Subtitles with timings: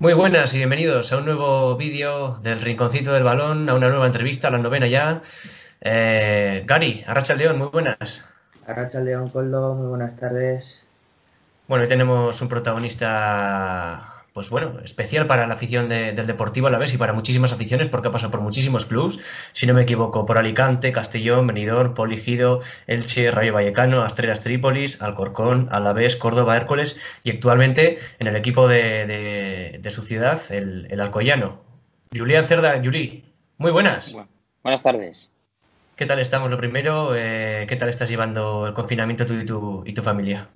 [0.00, 4.06] Muy buenas y bienvenidos a un nuevo vídeo del Rinconcito del Balón, a una nueva
[4.06, 5.20] entrevista, a la novena ya.
[5.82, 8.26] Eh, Gary, Arracha León, muy buenas.
[8.66, 10.80] Arracha León, Coldo, muy buenas tardes.
[11.68, 16.78] Bueno, hoy tenemos un protagonista pues bueno, especial para la afición del Deportivo a la
[16.78, 19.18] vez y para muchísimas aficiones porque ha pasado por muchísimos clubs,
[19.52, 25.68] si no me equivoco, por Alicante, Castellón, Benidorm, Poligido, Elche, Rayo Vallecano, Asturias Trípolis, Alcorcón,
[25.72, 31.60] Alavés, Córdoba, Hércules y actualmente en el equipo de, su ciudad, el, el, Alcoyano.
[32.16, 33.24] Julián Cerda, Yuri,
[33.58, 34.14] muy buenas.
[34.62, 35.30] buenas tardes.
[35.96, 36.50] ¿Qué tal estamos?
[36.50, 40.48] Lo primero, eh, ¿qué tal estás llevando el confinamiento tú y tu, y tu familia?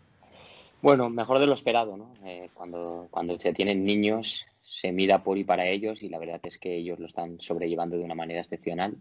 [0.85, 2.13] Bueno, mejor de lo esperado, ¿no?
[2.27, 6.43] Eh, cuando, cuando se tienen niños se mira por y para ellos y la verdad
[6.43, 8.95] es que ellos lo están sobrellevando de una manera excepcional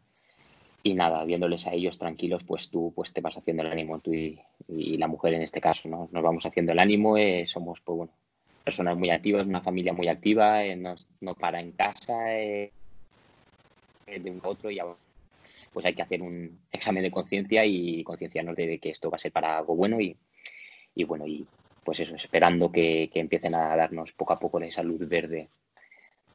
[0.82, 4.14] y nada, viéndoles a ellos tranquilos, pues tú pues te vas haciendo el ánimo, tú
[4.14, 4.40] y,
[4.98, 6.08] la mujer en este caso, ¿no?
[6.14, 8.14] Nos vamos haciendo el ánimo, eh, somos, pues bueno,
[8.64, 12.72] personas muy activas, una familia muy activa, eh, no, no, para en casa de
[14.08, 14.80] un otro y
[15.74, 19.20] pues hay que hacer un examen de conciencia y concienciarnos de, que esto va a
[19.20, 20.16] ser para algo bueno y,
[20.96, 21.46] y bueno, y
[21.84, 25.50] pues eso, esperando que, empiecen a darnos poco a poco esa luz verde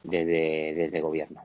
[0.03, 1.43] desde, el gobierno.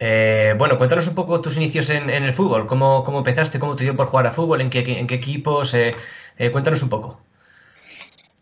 [0.00, 3.84] Eh, bueno, cuéntanos un poco tus inicios en, el fútbol, ¿Cómo, ¿Cómo, empezaste, cómo te
[3.84, 5.94] dio por jugar a fútbol, en qué, en qué equipos, eh,
[6.36, 7.20] eh, cuéntanos un poco.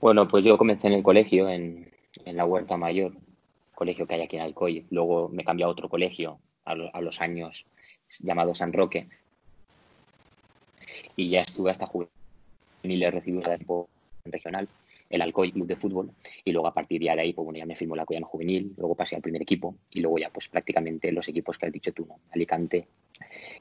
[0.00, 1.90] Bueno, pues yo comencé en el colegio, en,
[2.24, 3.12] la Huerta Mayor,
[3.74, 4.86] colegio que hay aquí en Alcoy.
[4.90, 7.66] Luego me cambié a otro colegio a, a los años
[8.20, 9.06] llamado San Roque.
[11.14, 12.08] Y ya estuve hasta jugar
[12.90, 13.88] y le recibí un equipo
[14.24, 14.68] regional,
[15.08, 16.10] el Alcoy Club de Fútbol,
[16.44, 18.94] y luego a partir de ahí, pues bueno, ya me firmó la Coyano Juvenil, luego
[18.94, 22.06] pasé al primer equipo, y luego ya pues prácticamente los equipos que has dicho tú,
[22.06, 22.18] ¿no?
[22.32, 22.86] Alicante,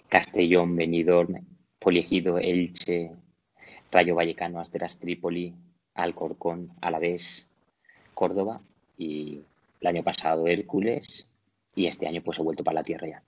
[0.10, 1.46] Castellón, Benidorm,
[1.78, 3.12] Poliegido, Elche,
[3.92, 5.54] Rayo Vallecano, Asteras Trípoli,
[5.94, 7.50] Alcorcón, Alavés,
[8.14, 8.62] Córdoba,
[8.98, 9.42] y
[9.82, 11.30] el año pasado Hércules,
[11.76, 13.24] y este año pues he vuelto para la tierra ya,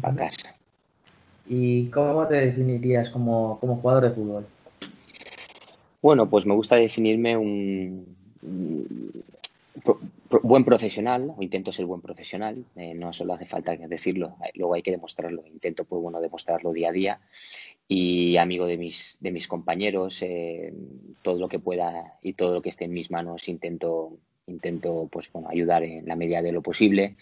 [0.00, 0.56] para casa.
[1.46, 4.46] ¿Y cómo te definirías como, como jugador de fútbol?
[6.02, 8.16] Bueno, pues me gusta definirme un,
[10.42, 14.74] buen profesional, o intento ser buen profesional, eh, no solo hace falta decirlo, eh, luego
[14.74, 17.20] hay que demostrarlo, intento pues bueno demostrarlo día a día.
[17.86, 20.74] Y amigo de mis, de mis compañeros, eh,
[21.22, 25.30] todo lo que pueda y todo lo que esté en mis manos intento, intento pues
[25.30, 27.14] bueno ayudar en la medida de lo posible,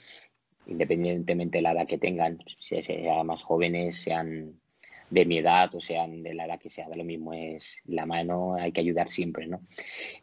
[0.67, 4.55] independientemente de la edad que tengan, sean más jóvenes, sean
[5.11, 8.07] de mi edad o sean de la edad que sea, de lo mismo es la
[8.07, 9.61] mano, hay que ayudar siempre, ¿no?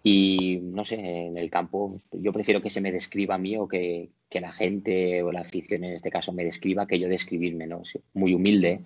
[0.01, 3.67] Y no sé, en el campo yo prefiero que se me describa a mí o
[3.67, 7.81] que, la gente o la afición en este caso me describa que yo describirme, ¿no?
[8.13, 8.81] Muy humilde,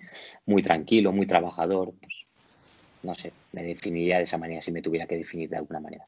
[0.46, 2.24] muy tranquilo, muy trabajador, pues
[3.02, 6.06] no sé, me definiría de esa manera si me tuviera que definir de alguna manera.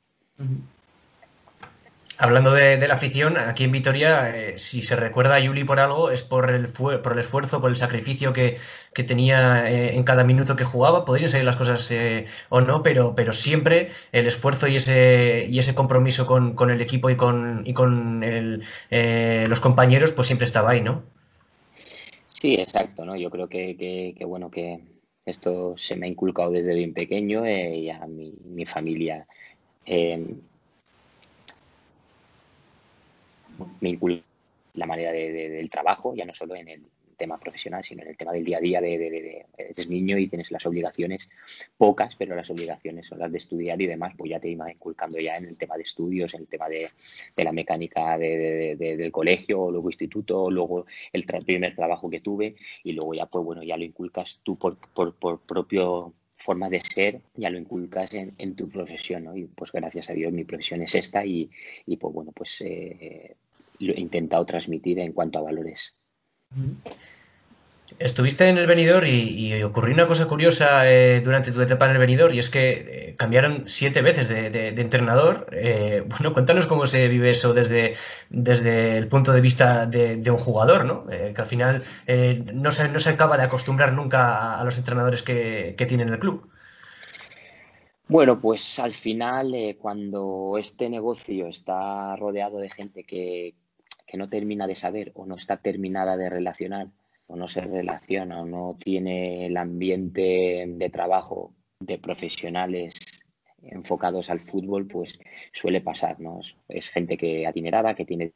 [2.16, 6.10] Hablando de, la afición, aquí en Vitoria, eh, si se recuerda a Yuli por algo,
[6.10, 8.58] es por el, por el esfuerzo, por el sacrificio que,
[8.92, 11.04] tenía eh, en cada minuto que jugaba.
[11.04, 15.58] Podrían salir las cosas eh, o no, pero, pero siempre el esfuerzo y ese, y
[15.58, 18.20] ese compromiso con, el equipo y con, y con
[18.91, 21.03] los compañeros, pues siempre estaba ahí, ¿no?
[22.28, 23.16] Sí, exacto, ¿no?
[23.16, 24.78] Yo creo que, bueno, que
[25.26, 29.26] esto se me ha inculcado desde bien pequeño y a mi, mi familia
[33.81, 34.25] me inculca
[34.75, 36.82] la manera del trabajo, ya no solo en el
[37.16, 40.26] tema profesional, sino en el tema del día a día de, de, eres niño y
[40.26, 41.31] tienes las obligaciones,
[41.76, 45.19] pocas, pero las obligaciones son las de estudiar y demás, pues ya te iba inculcando
[45.19, 46.91] ya en el tema de estudios, en el tema de,
[47.37, 53.26] la mecánica del colegio, luego instituto, luego el primer trabajo que tuve y luego ya
[53.26, 57.59] pues bueno, ya lo inculcas tú por, por, por propio forma de ser ya lo
[57.59, 59.36] inculcas en, tu profesión, ¿no?
[59.36, 61.50] Y pues gracias a Dios mi profesión es esta y,
[61.86, 63.36] y pues bueno, pues eh,
[63.93, 65.95] he intentado transmitir en cuanto a valores.
[67.98, 71.98] Estuviste en el venidor y, ocurrió una cosa curiosa eh, durante tu etapa en el
[71.98, 75.47] venidor y es que eh, cambiaron siete veces de, entrenador.
[75.53, 77.95] Eh, bueno, cuéntanos cómo se vive eso desde,
[78.31, 81.07] desde el punto de vista de, un jugador, ¿no?
[81.07, 81.84] que al final
[82.53, 86.19] no, se, no se acaba de acostumbrar nunca a, los entrenadores que, que tiene el
[86.19, 86.51] club.
[88.09, 93.54] Bueno, pues al final, cuando este negocio está rodeado de gente que,
[94.15, 96.87] que no termina de saber o no está terminada de relacionar
[97.27, 102.95] o no se relaciona o no tiene el ambiente de trabajo de profesionales
[103.61, 105.19] enfocados al fútbol, pues
[105.53, 106.39] suele pasar, ¿no?
[106.69, 108.31] Es, gente que adinerada, que tiene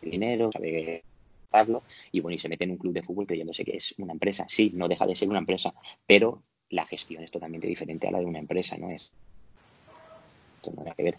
[0.00, 1.02] dinero, sabe
[1.50, 1.82] hacerlo
[2.12, 4.44] y bueno, y se mete en un club de fútbol creyéndose que es una empresa.
[4.46, 5.74] Sí, no deja de ser una empresa,
[6.06, 9.10] pero la gestión es totalmente diferente a la de una empresa, ¿no es?
[10.54, 11.16] Esto nada que ver.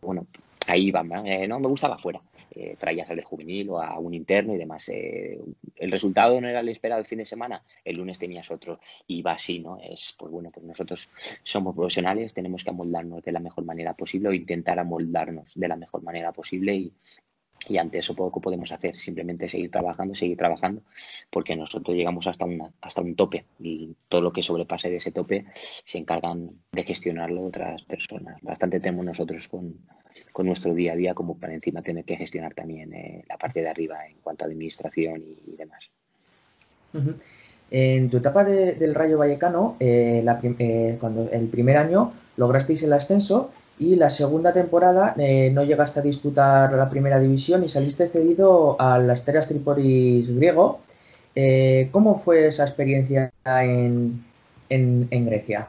[0.00, 0.28] bueno,
[0.68, 1.60] ahí iban, eh, ¿no?
[1.60, 2.20] me gustaba fuera.
[2.50, 4.88] Eh, traías al juvenil o a un interno y demás.
[4.88, 5.38] Eh,
[5.76, 8.80] el resultado no era el esperado el fin de semana, el lunes tenías otro.
[9.06, 9.78] Y va así, ¿no?
[9.80, 11.10] Es, pues bueno, pues nosotros
[11.42, 15.76] somos profesionales, tenemos que amoldarnos de la mejor manera posible o intentar amoldarnos de la
[15.76, 16.92] mejor manera posible y,
[17.68, 20.82] y ante eso poco podemos hacer, simplemente seguir trabajando, seguir trabajando,
[21.30, 25.12] porque nosotros llegamos hasta, una, hasta un tope y todo lo que sobrepase de ese
[25.12, 28.40] tope se encargan de gestionarlo otras personas.
[28.42, 29.76] Bastante tenemos nosotros con,
[30.32, 33.62] con nuestro día a día como para encima tener que gestionar también eh, la parte
[33.62, 35.90] de arriba en cuanto a administración y, demás.
[37.70, 40.24] En tu etapa del Rayo Vallecano, eh,
[40.58, 46.00] eh, cuando el primer año lograsteis el ascenso y la segunda temporada eh, no llegaste
[46.00, 50.80] a disputar la primera división y saliste cedido al Asteras Tripolis griego.
[51.34, 54.24] Eh, ¿Cómo fue esa experiencia en,
[55.10, 55.68] Grecia?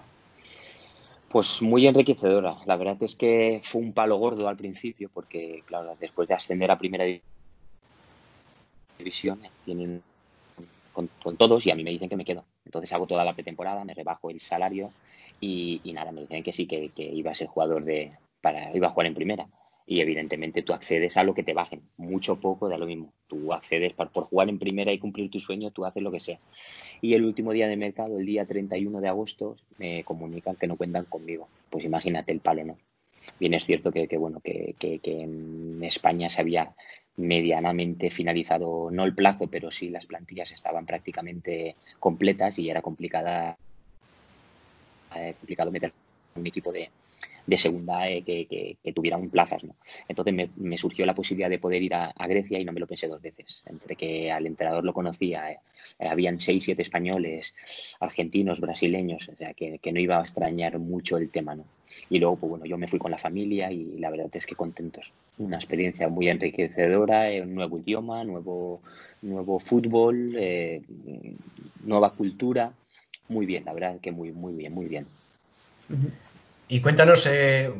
[1.27, 2.55] Pues muy enriquecedora.
[2.65, 6.71] La verdad es que fue un palo gordo al principio porque, claro, después de ascender
[6.71, 7.03] a primera
[8.97, 10.01] división, tienen
[10.93, 12.45] con, todos y a mí me dicen que me quedo.
[12.67, 14.91] Entonces hago toda la pretemporada, me rebajo el salario
[15.39, 18.09] y, nada, me dicen que sí, que, iba a ser jugador de,
[18.41, 19.47] para, iba a jugar en primera.
[19.89, 23.13] Y evidentemente tú accedes a lo que te bajen, mucho poco da lo mismo.
[23.27, 26.19] Tú accedes por, por jugar en primera y cumplir tu sueño, tú haces lo que
[26.19, 26.37] sea.
[26.99, 30.75] Y el último día de mercado, el día 31 de agosto, me comunican que no
[30.75, 31.47] cuentan conmigo.
[31.69, 32.77] Pues imagínate el palo, ¿no?
[33.39, 36.75] Bien es cierto que, bueno, que, que, en España se había
[37.17, 43.57] medianamente finalizado, no el plazo, pero sí las plantillas estaban prácticamente completas y era complicada
[45.15, 45.91] eh, complicado meter
[46.35, 46.89] un equipo de,
[47.47, 49.63] de segunda eh, que, que, tuviera un plazas.
[49.63, 49.75] ¿no?
[50.07, 53.07] Entonces me, surgió la posibilidad de poder ir a, Grecia y no me lo pensé
[53.07, 53.63] dos veces.
[53.65, 55.59] Entre que al entrenador lo conocía, eh,
[55.99, 57.55] habían seis, siete españoles,
[57.99, 61.55] argentinos, brasileños, o sea que, no iba a extrañar mucho el tema.
[61.55, 61.63] ¿no?
[62.09, 64.55] Y luego, pues bueno, yo me fui con la familia y la verdad es que
[64.55, 65.13] contentos.
[65.37, 68.81] Una experiencia muy enriquecedora, un nuevo idioma, nuevo,
[69.21, 70.35] nuevo fútbol,
[71.83, 72.73] nueva cultura
[73.29, 75.05] muy bien, la verdad que muy, muy bien, muy bien.
[76.69, 77.71] Y cuéntanos eh,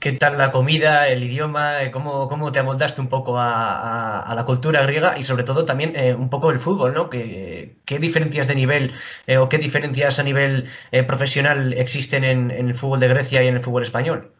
[0.00, 4.44] qué tal la comida, el idioma, eh, cómo, cómo, te amoldaste un poco a, la
[4.44, 7.08] cultura griega y sobre todo también eh, un poco el fútbol, ¿no?
[7.08, 8.92] ¿Qué, qué diferencias de nivel
[9.38, 10.64] o qué diferencias a nivel
[11.06, 14.32] profesional existen en, el fútbol de Grecia y en el fútbol español?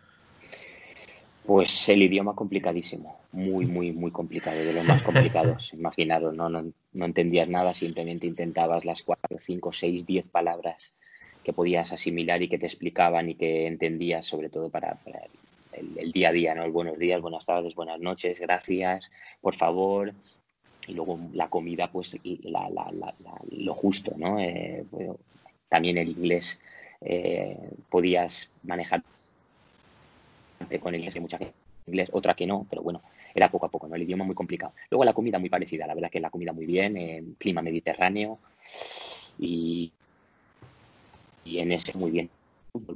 [1.47, 5.73] Pues el idioma complicadísimo, muy, muy, muy complicado, de los más complicados.
[5.75, 10.95] Imaginaros, no, no, no entendías nada, simplemente intentabas las cuatro, cinco, seis, diez palabras
[11.45, 14.99] que podías asimilar y que te explicaban y que entendías, sobre todo para,
[15.73, 16.65] el, día a día, ¿no?
[16.65, 19.11] El buenos días, buenas tardes, buenas noches, gracias,
[19.41, 20.13] por favor.
[20.87, 24.41] Y luego la comida, pues lo justo, ¿no?
[24.41, 24.85] Eh,
[25.69, 26.61] también el inglés
[27.01, 27.57] eh,
[27.89, 29.03] podías manejar
[30.81, 31.55] con el inglés, hay mucha gente
[31.87, 33.03] inglés, otra que no, pero bueno,
[33.35, 33.95] era poco a poco, ¿no?
[33.95, 34.73] El idioma muy complicado.
[34.91, 38.39] Luego la comida muy parecida, la verdad que la comida muy bien, eh, clima mediterráneo
[39.39, 39.93] y,
[41.45, 42.31] y en ese muy bien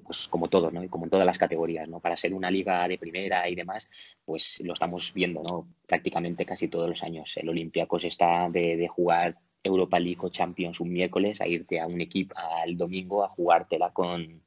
[0.04, 0.82] pues como todo, ¿no?
[0.82, 2.00] Y como en todas las categorías, ¿no?
[2.00, 5.68] Para ser una liga de primera y demás, pues lo estamos viendo, ¿no?
[5.86, 7.36] Prácticamente casi todos los años.
[7.36, 11.86] El Olympiacos está de, de jugar Europa League o Champions un miércoles a irte a
[11.86, 14.40] un equipo al domingo a jugártela con,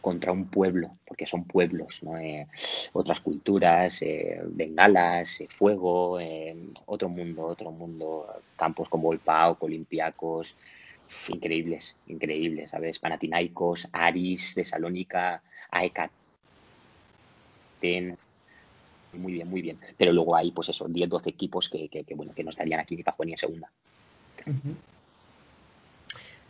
[0.00, 2.18] contra un pueblo, porque son pueblos, ¿no?
[2.18, 2.46] Eh,
[2.92, 6.18] otras culturas, eh, bengalas, eh, fuego,
[6.86, 8.26] otro mundo, otro mundo,
[8.56, 10.56] campos como el PAOK, Olympiacos,
[11.28, 12.98] increíbles, increíbles, ¿sabes?
[12.98, 16.10] Panathinaikos, Aris, Tesalónica, AEK,
[19.12, 19.78] muy bien, muy bien.
[19.96, 23.02] Pero luego hay, pues eso, 10, 12 equipos que, bueno, que no estarían aquí ni
[23.02, 23.70] para en segunda.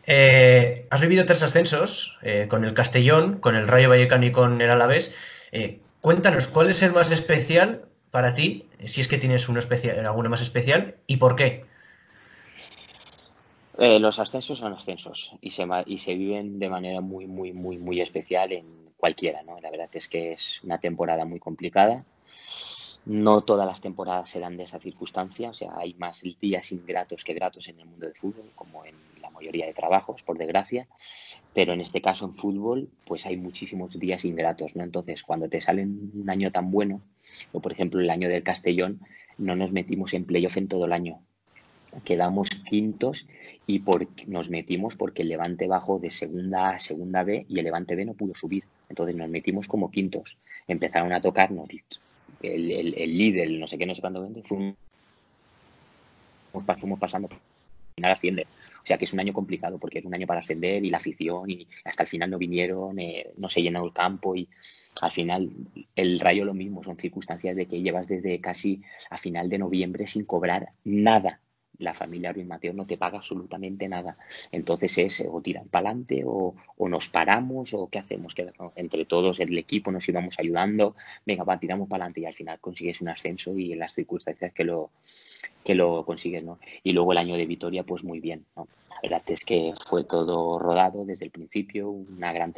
[0.06, 4.60] Eh, has vivido tres ascensos eh, con el Castellón, con el Rayo Vallecano y con
[4.60, 5.14] el Alavés.
[5.52, 8.66] Eh, cuéntanos, ¿cuál es el más especial para ti?
[8.84, 11.64] Si es que tienes uno especial, alguno más especial, ¿y por qué?
[13.78, 18.00] Los ascensos son ascensos y se, y se viven de manera muy, muy, muy, muy
[18.00, 18.66] especial en
[18.96, 19.60] cualquiera, ¿no?
[19.60, 22.04] La verdad es que es una temporada muy complicada.
[23.06, 27.24] No todas las temporadas se dan de esa circunstancia, o sea, hay más días ingratos
[27.24, 28.94] que gratos en el mundo del fútbol, como en
[29.38, 30.88] mayoría de trabajos, por desgracia,
[31.54, 34.82] pero en este caso en fútbol, pues hay muchísimos días ingratos, ¿no?
[34.84, 37.00] Entonces, cuando te sale un año tan bueno,
[37.52, 39.00] o por ejemplo el año del Castellón,
[39.38, 41.20] no nos metimos en playoff en todo el año.
[42.04, 43.26] Quedamos quintos
[43.66, 43.82] y
[44.26, 48.04] nos metimos porque el Levante bajó de segunda a segunda B y el Levante B
[48.04, 48.64] no pudo subir.
[48.88, 50.38] Entonces nos metimos como quintos.
[50.66, 51.68] Empezaron a tocarnos
[52.42, 54.76] el, el, líder, no sé qué, no sé cuánto, fuimos,
[56.78, 57.28] fuimos pasando
[57.98, 58.46] final asciende.
[58.82, 60.98] O sea que es un año complicado porque es un año para ascender y la
[60.98, 64.48] afición y hasta el final no vinieron, eh, no se llenó el campo y
[65.02, 65.50] al final
[65.94, 70.06] el rayo lo mismo, son circunstancias de que llevas desde casi a final de noviembre
[70.06, 71.40] sin cobrar nada,
[71.78, 74.16] la familia Ruiz Mateo no te paga absolutamente nada.
[74.52, 76.54] Entonces es o tiran para adelante o,
[76.88, 78.34] nos paramos o qué hacemos.
[78.34, 80.94] Que, entre todos, el equipo nos íbamos ayudando,
[81.24, 84.52] venga, va, tiramos para adelante y al final consigues un ascenso y en las circunstancias
[84.52, 84.90] que lo,
[85.64, 86.42] que lo consigues.
[86.42, 86.58] ¿no?
[86.82, 88.44] Y luego el año de Vitoria, pues muy bien.
[88.56, 88.68] ¿no?
[88.90, 92.52] La verdad es que fue todo rodado desde el principio, una gran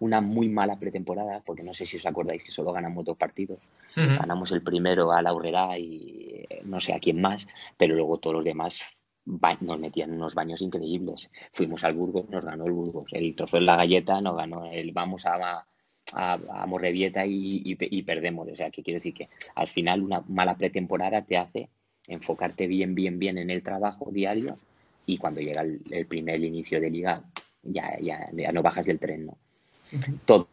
[0.00, 3.58] una muy mala pretemporada, porque no sé si os acordáis que solo ganamos dos partidos.
[3.96, 8.18] Ganamos el primero a la Aurrera y eh, no sé a quién más, pero luego
[8.18, 8.80] todos los demás
[9.26, 11.30] nos metían unos baños increíbles.
[11.52, 13.12] Fuimos al Burgos, nos ganó el Burgos.
[13.12, 15.66] El trofeo de la galleta nos ganó el vamos a,
[16.14, 18.48] a, Morrevieta y, perdemos.
[18.50, 21.68] O sea, que quiero decir que al final una mala pretemporada te hace
[22.08, 24.58] enfocarte bien, bien, bien en el trabajo diario
[25.06, 27.14] y cuando llega el, primer inicio de liga
[27.62, 29.38] ya, ya, ya no bajas del tren, ¿no?
[30.26, 30.48] Todo.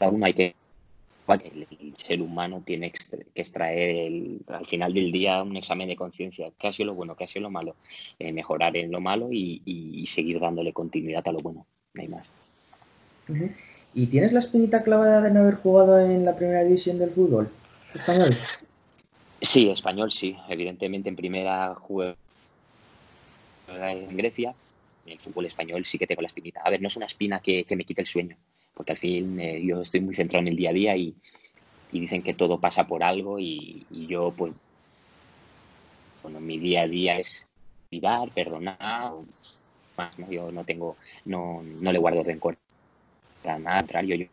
[0.00, 0.54] Aún hay que
[1.34, 4.12] el ser humano tiene que extraer
[4.48, 6.50] al final del día un examen de conciencia.
[6.58, 7.16] ¿Qué ha sido lo bueno?
[7.16, 7.76] ¿Qué ha sido lo malo?
[8.18, 11.66] Eh, mejorar en lo malo y, seguir dándole continuidad a lo bueno.
[11.94, 12.28] No hay más.
[13.94, 17.48] ¿Y tienes la espinita clavada de no haber jugado en la primera división del fútbol
[17.94, 18.34] español?
[19.40, 20.36] Sí, español sí.
[20.48, 22.14] Evidentemente en primera jugué
[23.68, 24.54] en Grecia,
[25.06, 26.60] en el fútbol español sí que tengo la espinita.
[26.64, 28.36] A ver, no es una espina que, me quite el sueño,
[28.74, 31.14] porque al fin eh, yo estoy muy centrado en el día a día y,
[31.90, 34.54] dicen que todo pasa por algo y, yo, pues,
[36.22, 37.46] bueno, mi día a día es
[37.90, 39.12] olvidar, perdonar,
[39.98, 40.30] más, ¿no?
[40.30, 42.56] yo no tengo, no, no le guardo rencor
[43.42, 44.26] para nada, contrario, yo,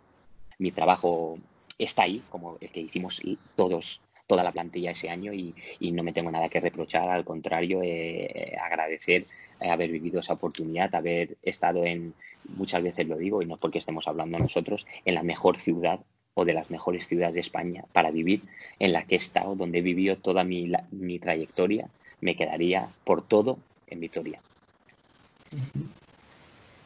[0.58, 1.38] mi trabajo
[1.78, 3.22] está ahí, como el que hicimos
[3.58, 5.54] todos toda la plantilla ese año y,
[5.92, 9.26] no me tengo nada que reprochar, al contrario, eh, agradecer
[9.60, 12.14] haber vivido esa oportunidad, haber estado en,
[12.56, 16.00] muchas veces lo digo, y no porque estemos hablando nosotros, en la mejor ciudad
[16.34, 18.44] o de las mejores ciudades de España para vivir,
[18.80, 21.88] en la que he estado, donde he vivido toda mi, mi trayectoria,
[22.22, 24.40] me quedaría por todo en Vitoria.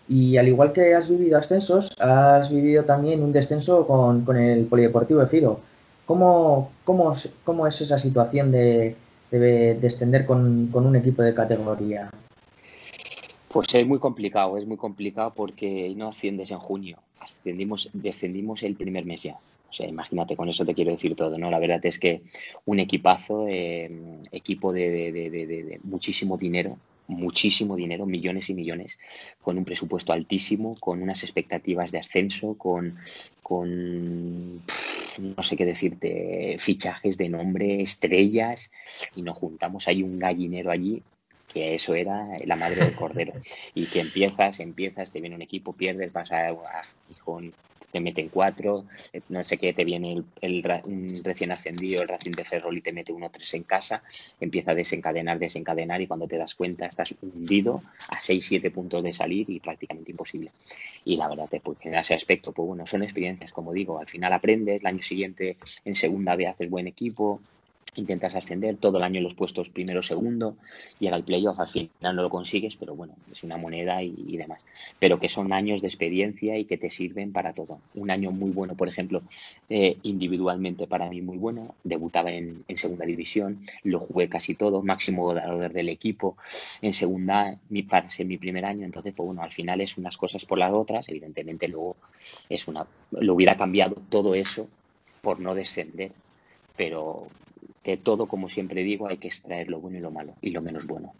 [0.07, 4.65] Y al igual que has vivido ascensos, has vivido también un descenso con, con el
[4.65, 5.59] Polideportivo de Giro.
[6.05, 7.13] ¿Cómo, cómo,
[7.43, 8.95] cómo es esa situación de,
[9.31, 12.09] descender con, un equipo de categoría?
[13.53, 18.73] Pues es muy complicado, es muy complicado porque no asciendes en junio, ascendimos, descendimos el
[18.75, 19.37] primer mes ya.
[19.69, 21.51] O sea, imagínate, con eso te quiero decir todo, ¿no?
[21.51, 22.23] La verdad es que
[22.65, 23.91] un equipazo, eh,
[24.31, 28.97] equipo de, muchísimo dinero, muchísimo dinero, millones y millones,
[29.39, 32.97] con un presupuesto altísimo, con unas expectativas de ascenso, con,
[33.43, 34.63] con
[35.19, 38.71] no sé qué decirte, fichajes de nombre, estrellas,
[39.15, 41.03] y nos juntamos ahí un gallinero allí
[41.53, 43.33] que eso era la madre del cordero.
[43.73, 46.81] Y que empiezas, empiezas, te viene un equipo, pierdes, vas a, a
[47.93, 50.63] te meten cuatro, eh, no sé qué, te viene el,
[51.23, 54.01] recién ascendido, el Racing de Ferrol y te mete uno tres en casa,
[54.41, 59.03] empieza a desencadenar, desencadenar y cuando te das cuenta estás hundido a seis, siete puntos
[59.03, 60.51] de salir y prácticamente imposible.
[61.05, 64.33] Y la verdad, pues en ese aspecto, pues bueno, son experiencias, como digo, al final
[64.33, 67.41] aprendes, el año siguiente en segunda vez haces buen equipo,
[67.95, 70.55] intentas ascender todo el año los puestos primero segundo,
[70.99, 74.65] llega al playoff, al final no lo consigues, pero bueno, es una moneda y, demás.
[74.99, 77.79] Pero que son años de experiencia y que te sirven para todo.
[77.95, 79.21] Un año muy bueno, por ejemplo,
[79.69, 85.23] eh, individualmente para mí muy bueno, debutaba en, segunda división, lo jugué casi todo, máximo
[85.23, 86.35] goleador del equipo,
[86.81, 90.45] en segunda, mi parte mi primer año, entonces, pues bueno, al final es unas cosas
[90.45, 91.95] por las otras, evidentemente luego
[92.49, 94.67] es una, lo hubiera cambiado todo eso
[95.21, 96.11] por no descender,
[96.75, 97.27] pero
[97.83, 100.61] que todo, como siempre digo, hay que extraer lo bueno y lo malo y lo
[100.61, 101.13] menos bueno.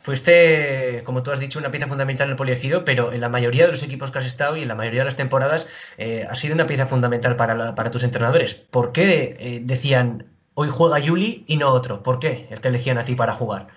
[0.00, 3.66] Fuiste, como tú has dicho, una pieza fundamental en el poliegido, pero en la mayoría
[3.66, 6.34] de los equipos que has estado y en la mayoría de las temporadas eh, ha
[6.34, 8.54] sido una pieza fundamental para, para tus entrenadores.
[8.54, 12.02] ¿Por qué eh, decían hoy juega Yuli y no otro?
[12.02, 13.68] ¿Por qué te elegían a ti para jugar?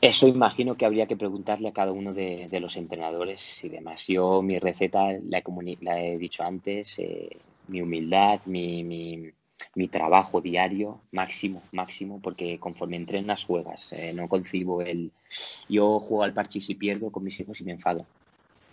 [0.00, 4.06] Eso imagino que habría que preguntarle a cada uno de, los entrenadores y demás.
[4.06, 7.36] Yo mi receta la he, dicho antes, eh,
[7.68, 9.30] mi humildad, mi, mi
[9.90, 13.92] trabajo diario máximo, máximo, porque conforme entrenas juegas.
[13.92, 15.10] Eh, no concibo el...
[15.68, 18.06] Yo juego al parche y si pierdo con mis hijos y me enfado.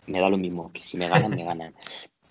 [0.07, 1.73] Me da lo mismo, que si me ganan, me ganan.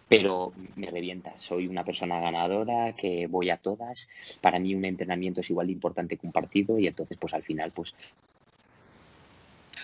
[0.08, 1.34] Pero me revienta.
[1.38, 4.08] Soy una persona ganadora, que voy a todas.
[4.40, 7.42] Para mí un entrenamiento es igual de importante que un partido y entonces pues al
[7.42, 7.94] final pues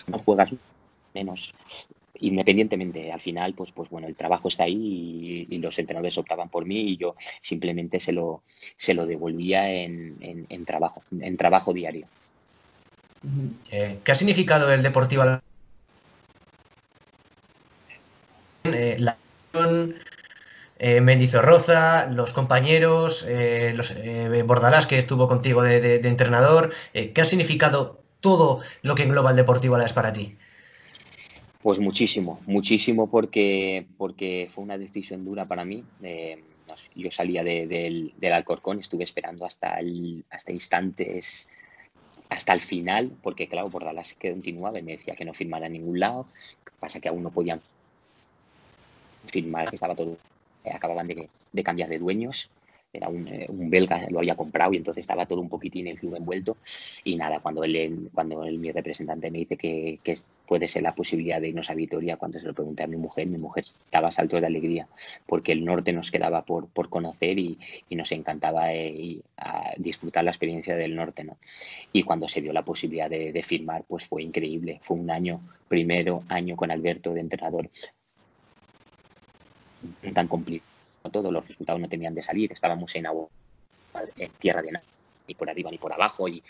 [0.07, 0.53] no juegas
[1.13, 1.53] menos
[2.23, 6.65] independientemente, al final, pues, pues bueno, el trabajo está ahí y, los entrenadores optaban por
[6.65, 8.43] mí y yo simplemente se lo,
[8.75, 12.07] se lo devolvía en, en, trabajo, en trabajo diario.
[13.71, 15.23] Eh, ¿Qué ha significado el Deportivo
[18.63, 19.17] eh, la
[20.79, 23.93] eh, Mendizorroza, los compañeros, eh, los
[24.45, 26.73] Bordalás que estuvo contigo de, entrenador.
[26.93, 30.37] ¿Qué ha significado todo lo que engloba el Deportivo Alavés para ti?
[31.63, 35.85] Pues muchísimo, muchísimo porque, porque fue una decisión dura para mí.
[36.93, 41.47] yo salía del, Alcorcón, estuve esperando hasta, el, hasta instantes,
[42.27, 46.01] hasta el final, porque claro, Bordalás continuaba y me decía que no firmara en ningún
[46.01, 46.27] lado.
[46.81, 47.61] Pasa que aún no podían
[49.31, 50.17] firmar, que estaba todo
[50.65, 52.49] eh, acababan de, cambiar de dueños,
[52.93, 56.15] era eh, un, belga, lo había comprado y entonces estaba todo un poquitín el club
[56.15, 56.57] envuelto.
[57.03, 59.99] Y nada, cuando, él, cuando mi representante me dice que,
[60.47, 63.25] puede ser la posibilidad de irnos a Vitoria, cuando se lo pregunté a mi mujer,
[63.27, 64.87] mi mujer estaba salto de alegría,
[65.25, 67.57] porque el norte nos quedaba por, por conocer y,
[67.89, 69.21] nos encantaba eh,
[69.77, 71.23] disfrutar la experiencia del norte.
[71.23, 71.37] ¿no?
[71.91, 74.77] Y cuando se dio la posibilidad de, de firmar, pues fue increíble.
[74.81, 77.69] Fue un año, primero año con Alberto de entrenador,
[80.13, 80.72] tan complicado
[81.09, 83.27] todo, los resultados no tenían de salir, estábamos en, agua,
[84.15, 84.85] en tierra de nada,
[85.27, 86.43] ni por arriba ni por abajo, y,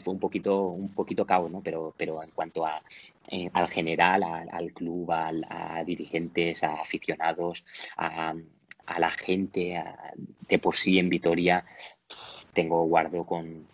[0.00, 1.60] fue un poquito, un poquito caos, ¿no?
[1.60, 2.82] Pero, pero en cuanto a,
[3.30, 7.64] eh, al general, al club, a dirigentes, a aficionados,
[7.96, 8.34] a,
[8.98, 9.82] la gente,
[10.48, 11.64] de por sí en Vitoria,
[12.54, 13.66] tengo guardo con,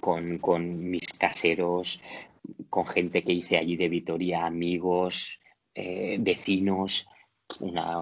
[0.00, 2.02] con, con, mis caseros,
[2.68, 5.40] con gente que hice allí de Vitoria, amigos,
[5.74, 7.08] eh, vecinos,
[7.60, 8.00] una,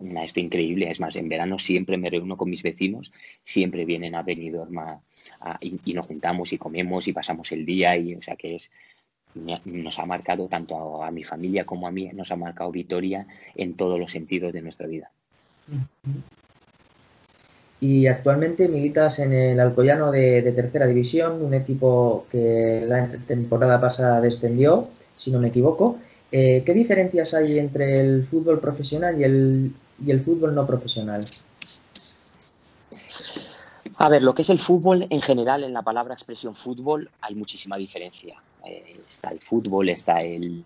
[0.00, 0.90] una, esto increíble.
[0.90, 3.12] Es más, en verano siempre me reúno con mis vecinos,
[3.44, 5.00] siempre vienen a Benidorm
[5.60, 7.96] y, nos juntamos y comemos y pasamos el día.
[7.96, 8.70] Y, o sea que es,
[9.64, 13.74] nos ha marcado tanto a, mi familia como a mí, nos ha marcado Vitoria en
[13.74, 15.10] todos los sentidos de nuestra vida.
[17.80, 23.80] Y actualmente militas en el Alcoyano de, de, tercera división, un equipo que la temporada
[23.80, 25.98] pasada descendió, si no me equivoco.
[26.32, 29.72] Eh, ¿Qué diferencias hay entre el fútbol profesional y el,
[30.04, 31.24] y el fútbol no profesional?
[33.98, 37.34] A ver, lo que es el fútbol en general, en la palabra expresión fútbol, hay
[37.34, 38.40] muchísima diferencia.
[38.64, 40.64] Eh, está el fútbol, está el,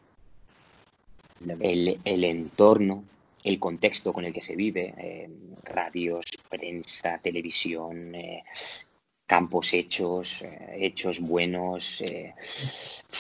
[1.61, 3.05] el, entorno,
[3.43, 5.31] el contexto con el que se vive, eh,
[5.65, 8.13] radios, prensa, televisión,
[9.27, 12.35] campos hechos, eh, hechos buenos, eh,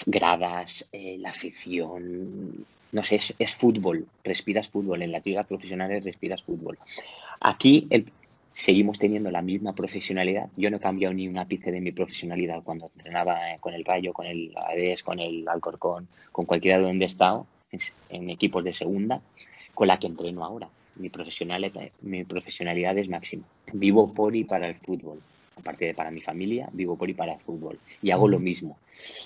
[0.06, 2.66] gradas, eh, la afición.
[2.92, 5.02] No sé, es, fútbol, respiras fútbol.
[5.02, 6.78] En las ligas profesionales respiras fútbol.
[7.40, 7.88] Aquí
[8.52, 10.48] seguimos teniendo la misma profesionalidad.
[10.56, 14.12] Yo no he cambiado ni un ápice de mi profesionalidad cuando entrenaba con el Rayo,
[14.12, 17.46] con el Aves, con el Alcorcón, con cualquiera de donde he estado,
[18.10, 19.20] en equipos de segunda,
[19.74, 20.68] con la que entreno ahora.
[20.94, 23.42] Mi profesionalidad, mi profesionalidad es máxima.
[23.72, 25.20] Vivo por y para el fútbol
[25.56, 27.78] aparte de para mi familia, vivo por y para el fútbol.
[28.02, 28.78] Y hago lo mismo.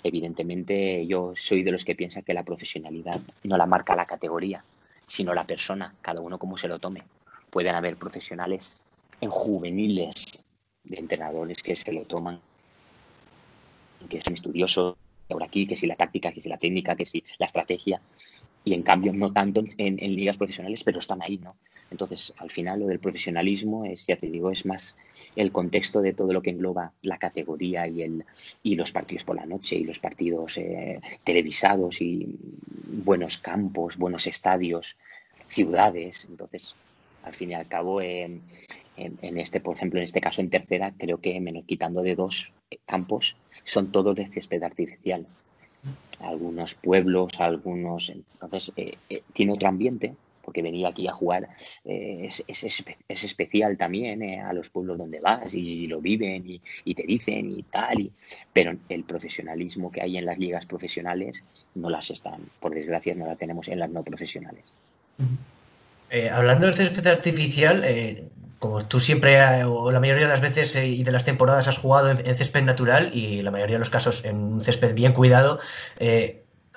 [0.03, 4.63] Evidentemente, yo soy de los que piensa que la profesionalidad no la marca la categoría,
[5.07, 7.03] sino la persona, cada uno como se lo tome.
[7.51, 8.85] Pueden haber profesionales
[9.21, 10.27] en juveniles
[10.85, 12.41] de entrenadores que se lo toman,
[14.09, 14.97] que son estudiosos,
[15.29, 18.01] ahora aquí, que si la táctica, que si la técnica, que si la estrategia,
[18.65, 21.57] y en cambio no tanto en, en ligas profesionales, pero están ahí, ¿no?
[21.91, 24.97] Entonces, al final, lo del profesionalismo es, ya te digo, es más
[25.37, 28.25] el contexto de todo lo que engloba la categoría y, el,
[28.63, 32.37] y los partidos por la noche y los partidos eh, televisados y
[33.05, 34.97] buenos campos, buenos estadios,
[35.47, 36.27] ciudades.
[36.29, 36.75] Entonces,
[37.25, 38.43] al fin y al cabo, en,
[38.97, 42.53] este, por ejemplo, en este caso en tercera, creo que menos quitando de dos
[42.85, 45.27] campos, son todos de césped artificial.
[46.21, 48.11] Algunos pueblos, algunos.
[48.11, 50.15] Entonces, eh, eh, tiene otro ambiente
[50.49, 51.47] porque venir aquí a jugar
[51.85, 56.43] eh, es, especial también eh, a los pueblos donde vas y lo viven
[56.87, 58.11] y, te dicen y tal, y,
[58.51, 63.27] pero el profesionalismo que hay en las ligas profesionales no las están, por desgracia no
[63.27, 64.65] la tenemos en las no profesionales.
[66.09, 67.85] Eh, hablando del césped artificial,
[68.59, 72.11] como tú siempre o la mayoría de las veces y de las temporadas has jugado
[72.11, 75.59] en, césped natural y la mayoría de los casos en un césped bien cuidado,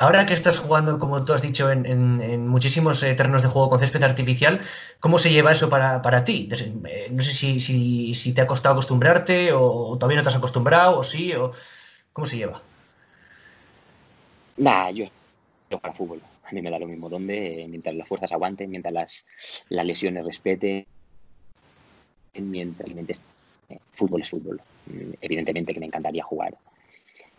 [0.02, 3.80] Ahora que estás jugando, como tú has dicho, en, muchísimos eh, terrenos de juego con
[3.80, 4.60] césped artificial,
[5.00, 6.50] ¿cómo se lleva eso para, ti?
[6.90, 11.04] Eh, no sé si, te ha costado acostumbrarte o, todavía no te has acostumbrado o
[11.04, 11.52] sí, o
[12.14, 12.64] ¿cómo se lleva?
[14.58, 15.06] Nah, yo,
[15.70, 16.20] yo para fútbol.
[16.46, 19.26] A mí me da lo mismo donde, mientras las fuerzas aguanten, mientras las,
[19.70, 20.88] las lesiones respeten,
[22.34, 23.22] mientras, mientras
[23.70, 24.60] eh, fútbol es fútbol.
[25.22, 26.56] Evidentemente que me encantaría jugar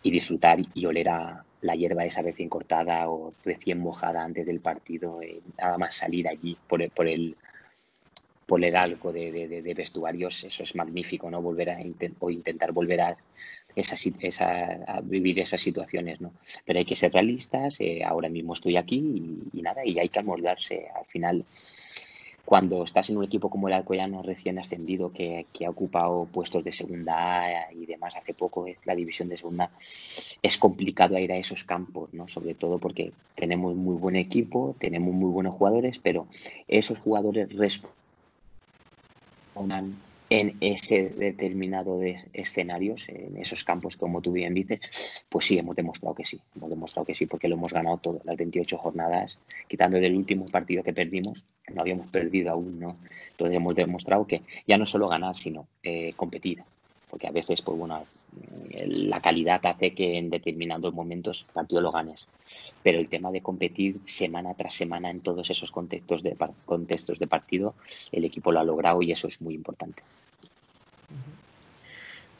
[0.01, 4.59] y disfrutar y oler a la hierba esa recién cortada o recién mojada antes del
[4.59, 7.35] partido, eh, nada más salir allí por el, por el,
[8.45, 11.41] por el algo de, de, vestuarios, eso es magnífico, ¿no?
[11.41, 11.79] Volver a
[12.19, 13.17] o intentar volver a
[13.75, 16.33] esa, vivir esas situaciones, ¿no?
[16.65, 20.19] Pero hay que ser realistas, eh, ahora mismo estoy aquí y, nada, y hay que
[20.19, 20.87] amoldarse.
[20.93, 21.45] Al final,
[22.45, 26.71] cuando estás en un equipo como el Alcoyano recién ascendido, que, ha ocupado puestos de
[26.71, 31.63] segunda A y demás hace poco, la división de segunda, es complicado ir a esos
[31.63, 32.27] campos, ¿no?
[32.27, 36.27] Sobre todo porque tenemos muy buen equipo, tenemos muy buenos jugadores, pero
[36.67, 37.93] esos jugadores responden
[40.33, 45.75] en ese determinado de escenarios, en esos campos, como tú bien dices, pues sí, hemos
[45.75, 49.37] demostrado que sí, hemos demostrado que sí, porque lo hemos ganado todas las 28 jornadas,
[49.67, 52.97] quitando del último partido que perdimos, no habíamos perdido aún, ¿no?
[53.29, 56.63] Entonces hemos demostrado que ya no solo ganar, sino eh, competir,
[57.11, 58.03] porque a veces, pues bueno,
[59.03, 62.27] la calidad hace que en determinados momentos el partido lo ganes,
[62.81, 67.27] pero el tema de competir semana tras semana en todos esos contextos de, contextos de
[67.27, 67.75] partido,
[68.11, 70.01] el equipo lo ha logrado y eso es muy importante.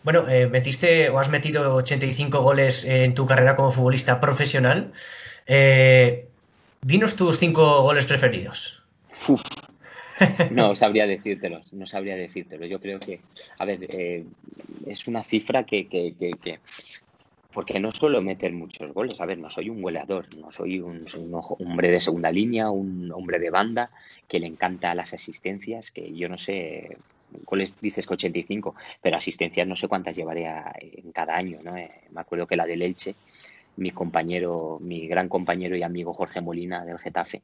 [0.03, 4.91] Bueno, eh, metiste o has metido 85 goles en tu carrera como futbolista profesional.
[5.47, 6.27] Eh,
[6.81, 8.83] dinos tus cinco goles preferidos.
[10.51, 12.65] No sabría decírtelo, no sabría decírtelo.
[12.65, 13.19] Yo creo que,
[13.57, 14.25] a ver, eh,
[14.86, 15.88] es una cifra que,
[17.51, 19.21] porque no suelo meter muchos goles.
[19.21, 23.12] A ver, no soy un goleador, no soy un, un, hombre de segunda línea, un
[23.12, 23.89] hombre de banda
[24.27, 26.97] que le encanta las asistencias, que yo no sé,
[27.45, 30.47] goles dices que 85, pero asistencias no sé cuántas llevaré
[30.79, 31.77] en cada año, ¿no?
[31.77, 33.15] Eh, me acuerdo que la del Elche,
[33.77, 37.41] mi compañero, mi gran compañero y amigo Jorge Molina del Getafe,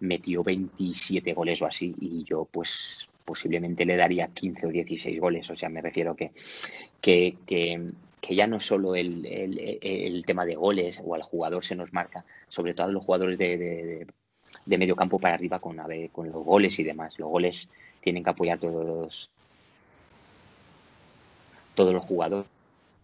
[0.00, 5.48] metió 27 goles o así y yo pues posiblemente le daría 15 o 16 goles,
[5.50, 6.32] o sea, me refiero que,
[7.00, 11.92] que, que, ya no solo el, el, tema de goles o al jugador se nos
[11.92, 14.06] marca, sobre todo a los jugadores de, de,
[14.66, 15.78] de medio campo para arriba con,
[16.12, 17.18] con los goles y demás.
[17.18, 17.68] Los goles
[18.02, 19.30] tienen que apoyar todos,
[21.74, 22.46] todos los jugadores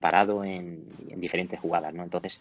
[0.01, 0.85] parado en,
[1.21, 2.05] diferentes jugadas, ¿no?
[2.05, 2.41] Entonces,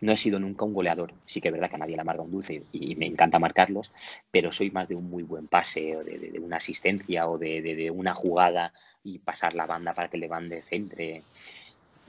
[0.00, 1.12] no he sido nunca un goleador.
[1.26, 3.92] Sí que es verdad que a nadie le amarga un dulce y, me encanta marcarlos,
[4.30, 8.14] pero soy más de un muy buen pase o de, una asistencia o de, una
[8.14, 8.72] jugada
[9.04, 11.22] y pasar la banda para que le de centre.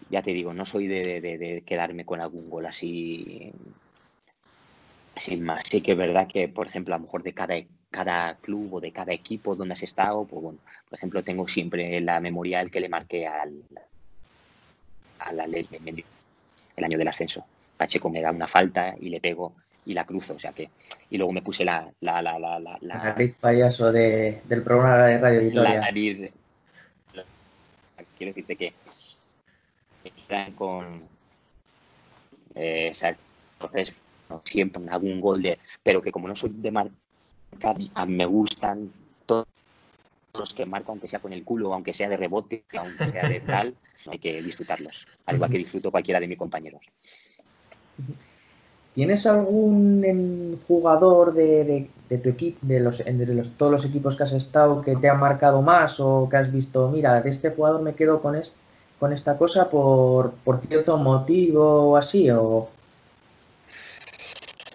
[0.09, 3.51] Ya te digo, no soy de, quedarme con algún gol así
[5.15, 5.65] sin más.
[5.69, 7.55] Sí que es verdad que, por ejemplo, a lo mejor de cada
[7.97, 11.99] cada club o de cada equipo donde has estado, pues bueno, por ejemplo, tengo siempre
[11.99, 13.63] la memoria el que le marqué al,
[15.17, 15.67] a la ley
[16.75, 17.43] el año del ascenso.
[17.75, 19.53] Pacheco me da una falta y le pego
[19.87, 20.69] y la cruzo, o sea que
[21.09, 25.17] y luego me puse la la la la la, la, payaso de, del programa de
[25.17, 25.91] Radio Victoria.
[27.13, 27.23] La
[28.15, 28.73] quiero decirte que
[30.55, 31.01] con
[32.53, 33.93] eh, entonces
[34.43, 36.89] siempre algún gol de pero que como no soy de mar
[38.07, 38.91] me gustan
[39.25, 39.47] todos
[40.33, 43.39] los que marco, aunque sea con el culo, aunque sea de rebote, aunque sea de
[43.39, 43.75] tal,
[44.09, 46.81] hay que disfrutarlos, al igual que disfruto cualquiera de mis compañeros.
[48.97, 54.81] ¿Tienes algún jugador de, tu equipo, de los, los, todos los equipos que has estado,
[54.81, 58.23] que te ha marcado más o que has visto, mira, de este jugador me quedo
[58.23, 58.41] con,
[58.99, 62.31] con esta cosa por, por cierto motivo o así?
[62.31, 62.69] O...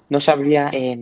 [0.09, 0.71] No sabría.
[0.73, 0.97] Eh,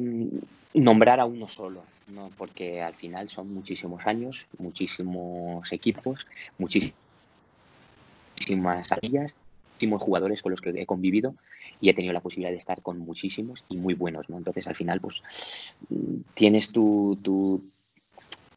[0.74, 2.30] nombrar a uno solo, ¿no?
[2.36, 6.26] porque al final son muchísimos años, muchísimos equipos,
[6.58, 6.94] muchísimas
[8.92, 9.36] áreas,
[9.74, 11.34] muchísimos jugadores con los que he convivido
[11.80, 14.38] y he tenido la posibilidad de estar con muchísimos y muy buenos, ¿no?
[14.38, 15.78] Entonces al final pues
[16.34, 17.62] tienes tu, tu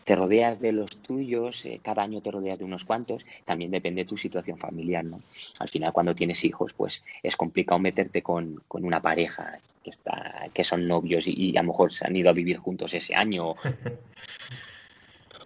[0.04, 4.04] te rodeas de los tuyos, eh, cada año te rodeas de unos cuantos, también depende
[4.04, 5.22] de tu situación familiar, ¿no?
[5.60, 10.64] Al final, cuando tienes hijos, pues es complicado meterte con, una pareja que, está, que
[10.64, 13.54] son novios y, a lo mejor se han ido a vivir juntos ese año,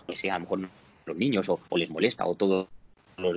[0.06, 0.70] pues sí, a lo mejor
[1.06, 2.68] los niños o, les molesta o todos
[3.18, 3.36] los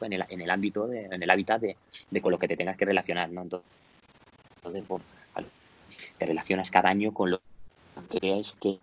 [0.00, 1.76] en el, en el ámbito, de, en el hábitat de,
[2.20, 3.42] con lo que te tengas que relacionar, ¿no?
[3.42, 4.84] Entonces,
[6.16, 7.40] te relacionas cada año con lo
[8.08, 8.78] que es que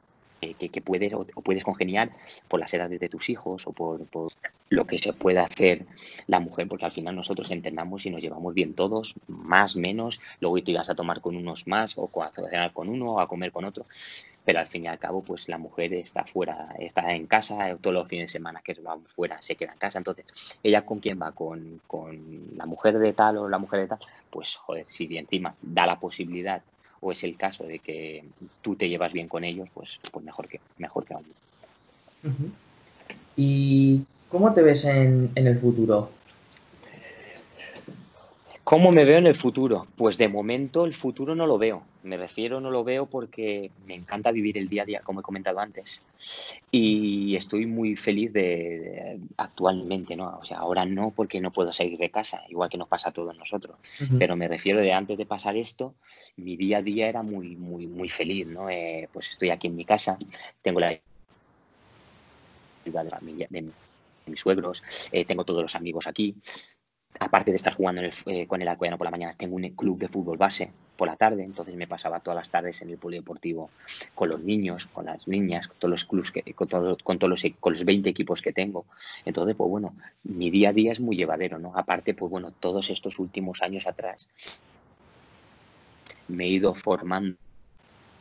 [0.56, 2.12] que, puedes o, puedes congeniar
[2.48, 4.00] por las edades de tus hijos o por,
[4.70, 5.86] lo que se puede hacer
[6.28, 10.62] la mujer, porque al final nosotros entendamos y nos llevamos bien todos, más, menos, luego
[10.62, 13.52] te ibas a tomar con unos más o a cenar con uno o a comer
[13.52, 13.86] con otro,
[14.44, 17.94] pero al fin y al cabo pues la mujer está fuera, está en casa todos
[17.94, 20.26] los fines de semana que vamos fuera, se queda en casa, entonces
[20.64, 24.00] ella con quién va, con, con la mujer de tal o la mujer de tal,
[24.30, 26.62] pues joder, si encima da la posibilidad
[27.02, 28.24] o es el caso de que
[28.62, 31.16] tú te llevas bien con ellos, pues, pues mejor que mejor que
[33.36, 36.10] ¿Y cómo te ves en, el futuro?
[38.68, 39.88] ¿Cómo me veo en el futuro?
[39.96, 41.84] Pues de momento el futuro no lo veo.
[42.04, 45.24] Me refiero, no lo veo porque me encanta vivir el día a día, como he
[45.24, 46.04] comentado antes.
[46.70, 50.40] Y estoy muy feliz de, actualmente, ¿no?
[50.42, 53.14] O sea, ahora no porque no puedo salir de casa, igual que nos pasa a
[53.14, 53.78] todos nosotros.
[54.20, 55.94] Pero me refiero de antes de pasar esto,
[56.36, 58.70] mi día a día era muy, muy, muy feliz, ¿no?
[58.70, 60.20] Eh, pues estoy aquí en mi casa,
[60.62, 61.00] tengo la
[62.86, 63.64] ayuda de, familia, de
[64.26, 66.36] mis suegros, eh, tengo todos los amigos aquí,
[67.20, 70.08] aparte de estar jugando eh, con el Alcoyano por la mañana, tengo un club de
[70.08, 73.70] fútbol base por la tarde, entonces me pasaba todas las tardes en el polideportivo
[74.16, 76.68] con los niños, con las niñas, con todos los clubs, que, con,
[77.04, 78.86] con, todos los, con los 20 equipos que tengo.
[79.26, 81.74] Entonces, pues bueno, mi día a día es muy llevadero, ¿no?
[81.76, 84.28] Aparte, pues bueno, todos estos últimos años atrás
[86.28, 87.38] me he ido formando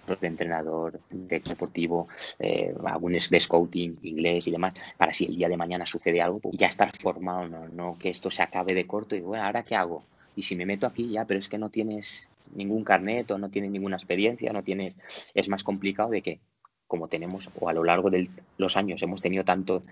[0.06, 5.48] de entrenador, de deportivo, eh, algunos de scouting, inglés y demás, para si el día
[5.48, 7.68] de mañana sucede algo, pues ya estar formado, ¿no?
[7.68, 10.04] no que esto se acabe de corto y bueno, ¿ahora qué hago?
[10.36, 13.48] Y si me meto aquí ya, pero es que no tienes ningún carnet o no
[13.48, 14.98] tienes ninguna experiencia, no tienes,
[15.34, 16.40] es más complicado de que
[16.86, 19.82] como tenemos o a lo largo de los años hemos tenido tanto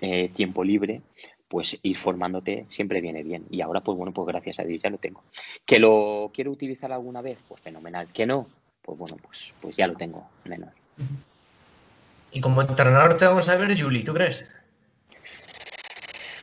[0.00, 1.02] eh, tiempo libre,
[1.52, 3.44] pues ir formándote siempre viene bien.
[3.50, 5.22] Y ahora, pues bueno, pues gracias a Dios ya lo tengo.
[5.66, 7.38] ¿Que lo quiero utilizar alguna vez?
[7.46, 8.08] Pues fenomenal.
[8.12, 8.46] ¿Que no?
[8.82, 10.70] Pues bueno, pues, pues ya lo tengo menos.
[12.32, 14.50] Y como entrenador te vamos a ver, Juli, ¿tú crees?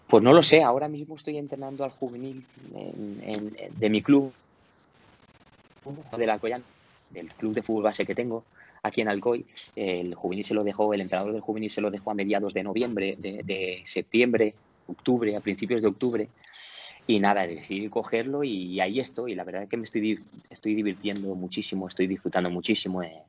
[0.08, 4.34] Pues no lo sé, ahora mismo estoy entrenando al juvenil de mi club,
[6.18, 6.40] de la
[7.10, 8.44] del club de fútbol base que tengo
[8.82, 9.46] aquí en Alcoy.
[9.76, 12.64] El juvenil se lo dejó, el entrenador del juvenil se lo dejó a mediados de
[12.64, 14.56] noviembre, de septiembre,
[14.88, 16.28] octubre, a principios de octubre.
[17.10, 19.34] Y nada, decidí cogerlo y ahí estoy.
[19.34, 23.02] La verdad es que me estoy, estoy divirtiendo muchísimo, estoy disfrutando muchísimo.
[23.02, 23.24] Eh,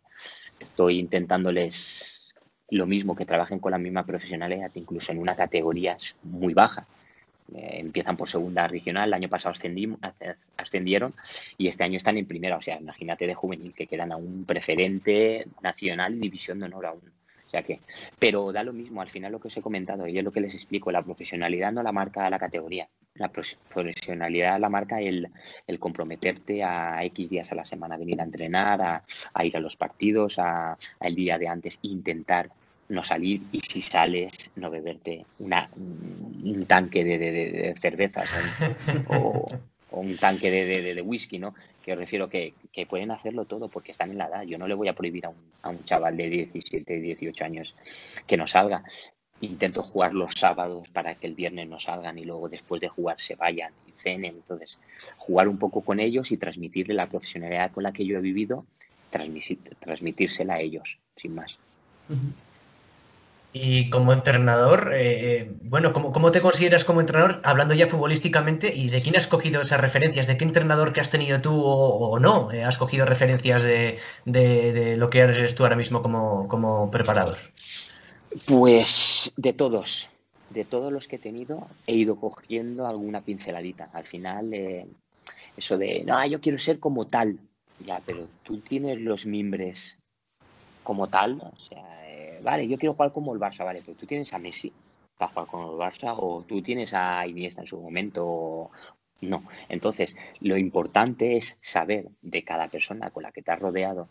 [0.59, 2.35] estoy intentándoles
[2.69, 6.87] lo mismo, que trabajen con la misma profesionalidad, incluso en una categoría muy baja.
[7.55, 9.55] Eh, empiezan por segunda regional, el año pasado
[10.59, 11.15] ascendieron
[11.57, 12.59] y este año están en primera.
[12.59, 16.85] O sea, imagínate de juvenil que quedan a un preferente nacional y división de honor
[16.85, 17.13] aún.
[17.47, 17.81] O sea que,
[18.19, 20.43] pero da lo mismo, al final lo que os he comentado, y es lo que
[20.43, 25.29] les explico, la profesionalidad no la marca la categoría la profesionalidad la marca el,
[25.67, 28.81] el, comprometerte a X días a la semana, venir a entrenar,
[29.35, 32.51] a, ir a los partidos, a, el día de antes, intentar
[32.89, 38.29] no salir y si sales no beberte una, un tanque de, de, cervezas
[39.09, 39.49] o,
[39.93, 41.55] un tanque de, de, whisky, ¿no?
[41.85, 44.43] Que refiero que, que, pueden hacerlo todo porque están en la edad.
[44.43, 47.77] Yo no le voy a prohibir a un, a un chaval de 17, 18 años
[48.27, 48.85] que no salga,
[49.41, 53.21] intento jugar los sábados para que el viernes no salgan y luego después de jugar
[53.21, 54.37] se vayan y cenen.
[54.37, 54.79] Entonces,
[55.17, 58.65] jugar un poco con ellos y transmitirle la profesionalidad con la que yo he vivido,
[59.11, 61.59] transmitírsela a ellos, sin más.
[63.53, 68.91] Y como entrenador, eh, bueno, ¿cómo, ¿cómo, te consideras como entrenador, hablando ya futbolísticamente, y
[68.91, 70.29] de quién has cogido esas referencias?
[70.29, 74.73] ¿De qué entrenador que has tenido tú o, no eh, has cogido referencias de, de,
[74.73, 77.39] de, lo que eres tú ahora mismo como, como preparador?
[78.47, 80.09] Pues de todos,
[80.51, 83.91] de todos los que he tenido, he ido cogiendo alguna pinceladita.
[83.93, 84.87] Al final, eh,
[85.57, 87.39] eso de, no, yo quiero ser como tal.
[87.85, 89.99] Ya, pero tú tienes los mimbres
[90.83, 91.41] como tal.
[91.41, 94.39] O sea, eh, vale, yo quiero jugar como el Barça, vale, pero tú tienes a
[94.39, 94.73] Messi
[95.17, 98.71] para jugar con el Barça o tú tienes a Iniesta en su momento.
[99.23, 99.43] No.
[99.69, 104.09] Entonces, lo importante es saber de cada persona con la que te has rodeado,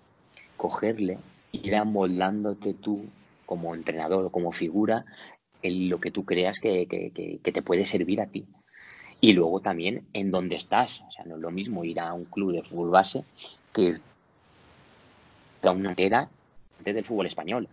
[0.57, 1.17] cogerle,
[1.51, 3.05] ir amoldándote tú
[3.49, 5.05] como entrenador o como figura
[5.63, 6.85] en lo que tú creas que,
[7.41, 8.45] te puede servir a ti.
[9.21, 11.01] Y luego también en dónde estás.
[11.07, 13.23] O sea, no es lo mismo ir a un club de fútbol base
[13.73, 13.97] que
[15.63, 16.29] a una entera
[16.85, 17.67] del fútbol español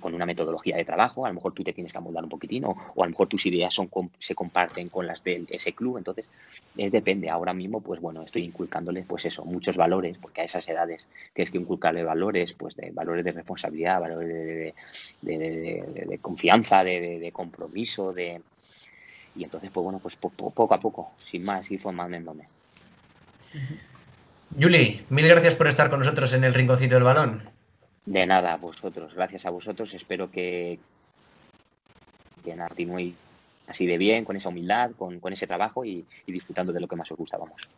[0.00, 2.64] con una metodología de trabajo, a lo mejor tú te tienes que amoldar un poquitín
[2.64, 6.30] o, a lo mejor tus ideas son, se comparten con las de ese club, entonces
[6.76, 7.30] es depende.
[7.30, 11.50] Ahora mismo, pues bueno, estoy inculcándoles pues eso, muchos valores, porque a esas edades tienes
[11.50, 14.74] que inculcarle valores, pues de valores de responsabilidad, valores
[15.22, 18.40] de, confianza, de, compromiso, de
[19.36, 22.46] y entonces pues bueno, pues poco a poco, sin más, ir formándome.
[24.56, 27.53] Yuli, mil gracias por estar con nosotros en el rinconcito del balón.
[28.06, 29.14] De nada, a vosotros.
[29.14, 29.94] Gracias a vosotros.
[29.94, 30.78] Espero que,
[32.44, 33.14] que continúe
[33.66, 37.10] así de bien, con esa humildad, con, ese trabajo y, disfrutando de lo que más
[37.10, 37.68] os gusta, vamos.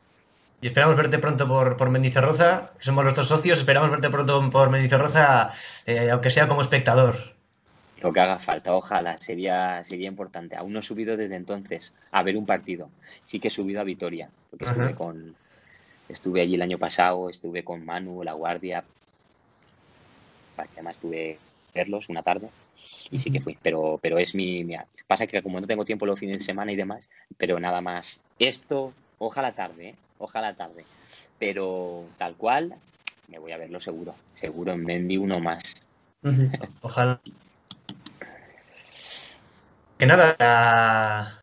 [0.60, 4.70] Y esperamos verte pronto por, por Mendizorroza, que somos nuestros socios, esperamos verte pronto por
[4.70, 5.50] Mendizorroza,
[5.84, 7.16] eh, aunque sea como espectador.
[8.00, 10.56] Lo que haga falta, ojalá, sería, sería importante.
[10.56, 12.90] Aún no he subido desde entonces a ver un partido.
[13.24, 15.34] Sí que he subido a Vitoria, porque estuve con
[16.08, 18.84] estuve allí el año pasado, estuve con Manu, La Guardia,
[20.56, 21.38] además tuve
[21.74, 22.48] verlos una tarde
[23.10, 24.66] y sí que fui, pero, pero es mi,
[25.06, 28.24] Pasa que como no tengo tiempo los fines de semana y demás, pero nada más
[28.38, 29.94] esto Ojalá tarde, ¿eh?
[30.18, 30.82] ojalá tarde.
[31.38, 32.74] Pero tal cual,
[33.28, 34.14] me voy a verlo seguro.
[34.34, 35.82] Seguro en Mendy uno más.
[36.82, 37.20] Ojalá.
[39.98, 41.40] Que nada,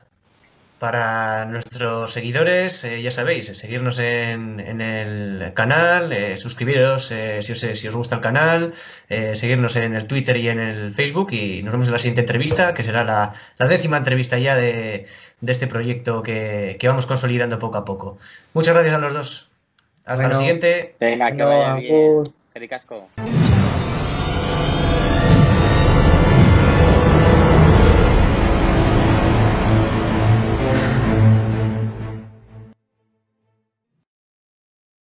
[0.84, 7.06] para nuestros seguidores, eh, ya sabéis, eh, seguirnos en, el canal, eh, suscribiros
[7.40, 8.74] si, os, si, os, gusta el canal,
[9.08, 12.74] seguirnos en el Twitter y en el Facebook y nos vemos en la siguiente entrevista,
[12.74, 13.32] que será la,
[13.66, 15.06] décima entrevista ya de,
[15.48, 18.18] este proyecto que, vamos consolidando poco a poco.
[18.54, 19.52] Muchas gracias a los dos.
[20.04, 20.96] Hasta la siguiente.
[21.00, 22.24] Venga, que vaya bien.
[22.68, 23.08] Casco.